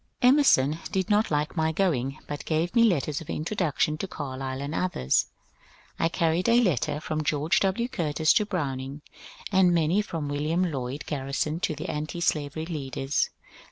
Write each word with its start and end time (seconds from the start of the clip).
Emerson 0.23 0.79
did 0.91 1.11
not 1.11 1.29
like 1.29 1.55
my 1.55 1.71
going, 1.71 2.17
but 2.25 2.43
gave 2.45 2.73
me 2.73 2.83
letters 2.83 3.21
of 3.21 3.29
introduction 3.29 3.99
to 3.99 4.07
Carlyle 4.07 4.59
and 4.59 4.73
others. 4.73 5.27
I 5.99 6.09
carried 6.09 6.49
a 6.49 6.59
letter 6.59 6.99
from 6.99 7.21
George 7.23 7.59
W. 7.59 7.87
Curtis 7.87 8.33
to 8.33 8.45
Browning, 8.47 9.03
and 9.51 9.75
many 9.75 10.01
from 10.01 10.27
William 10.27 10.63
Lloyd 10.71 11.03
Garrison 11.05 11.59
to 11.59 11.75
the 11.75 11.87
antislavery 11.87 12.65
leaders. 12.65 13.29